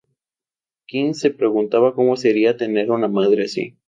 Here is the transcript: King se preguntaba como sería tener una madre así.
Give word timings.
King 0.87 1.13
se 1.13 1.29
preguntaba 1.29 1.93
como 1.93 2.17
sería 2.17 2.57
tener 2.57 2.89
una 2.89 3.07
madre 3.07 3.43
así. 3.45 3.77